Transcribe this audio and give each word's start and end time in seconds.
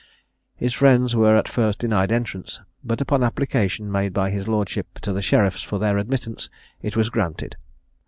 His 0.55 0.73
friends 0.73 1.15
were 1.15 1.35
at 1.35 1.47
first 1.47 1.77
denied 1.77 2.11
entrance; 2.11 2.59
but, 2.83 3.01
upon 3.01 3.21
application 3.21 3.91
made 3.91 4.13
by 4.13 4.31
his 4.31 4.47
lordship 4.47 4.97
to 5.01 5.13
the 5.13 5.21
sheriffs 5.21 5.61
for 5.61 5.77
their 5.77 5.99
admittance, 5.99 6.49
it 6.81 6.95
was 6.95 7.11
granted. 7.11 7.55